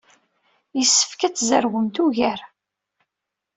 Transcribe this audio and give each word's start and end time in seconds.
Yessefk 0.77 1.21
ad 1.27 1.33
tzerwemt 1.35 1.97
ugar. 2.05 2.39